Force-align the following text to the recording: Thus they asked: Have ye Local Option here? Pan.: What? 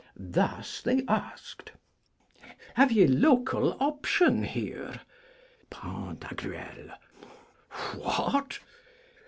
Thus 0.17 0.81
they 0.81 1.05
asked: 1.07 1.73
Have 2.73 2.91
ye 2.91 3.05
Local 3.05 3.77
Option 3.79 4.43
here? 4.43 4.99
Pan.: 5.69 6.17
What? 7.99 8.57